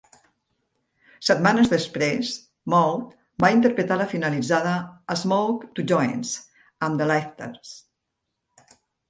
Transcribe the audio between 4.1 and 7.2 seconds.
finalitzada "Smoke Two Joints" amb "The